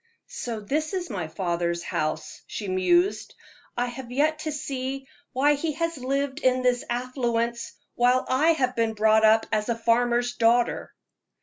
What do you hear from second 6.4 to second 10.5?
this affluence, while I have been brought up as a farmer's